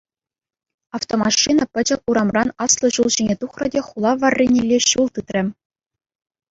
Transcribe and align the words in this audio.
Автомашина 0.97 1.63
пӗчӗк 1.75 2.01
урамран 2.13 2.49
аслӑ 2.67 2.89
ҫул 2.97 3.09
ҫине 3.17 3.35
тухрӗ 3.45 3.67
те 3.77 3.85
хула 3.91 4.11
варринелле 4.25 4.77
ҫул 4.89 5.07
тытрӗ. 5.19 5.43